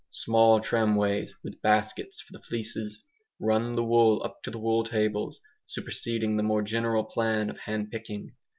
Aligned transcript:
Small 0.09 0.59
tramways, 0.59 1.35
with 1.43 1.61
baskets 1.61 2.19
for 2.21 2.33
the 2.33 2.41
fleeces, 2.41 3.03
run 3.39 3.71
the 3.73 3.83
wool 3.83 4.19
up 4.23 4.41
to 4.41 4.49
the 4.49 4.57
wool 4.57 4.83
tables, 4.83 5.39
superseding 5.67 6.37
the 6.37 6.41
more 6.41 6.63
general 6.63 7.03
plan 7.03 7.51
of 7.51 7.59
hand 7.59 7.91
picking. 7.91 8.33